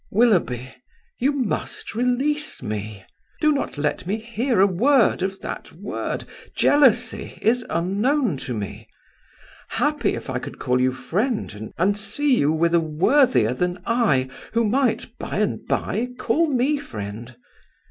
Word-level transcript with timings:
Willoughby, 0.09 0.73
you 1.19 1.31
must 1.33 1.93
release 1.93 2.63
me. 2.63 3.05
Do 3.39 3.51
not 3.51 3.77
let 3.77 4.07
me 4.07 4.17
hear 4.17 4.59
a 4.59 4.65
word 4.65 5.21
of 5.21 5.39
that 5.41 5.73
word; 5.73 6.25
jealousy 6.55 7.37
is 7.39 7.63
unknown 7.69 8.37
to 8.37 8.55
me... 8.55 8.87
Happy 9.69 10.15
if 10.15 10.27
I 10.27 10.39
could 10.39 10.57
call 10.57 10.81
you 10.81 10.91
friend 10.91 11.71
and 11.77 11.95
see 11.95 12.35
you 12.39 12.51
with 12.51 12.73
a 12.73 12.79
worthier 12.79 13.53
than 13.53 13.77
I, 13.85 14.31
who 14.53 14.67
might 14.67 15.05
by 15.19 15.37
and 15.37 15.67
by 15.67 16.07
call 16.17 16.47
me 16.49 16.79
friend! 16.79 17.35